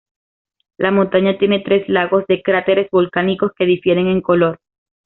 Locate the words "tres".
1.59-1.87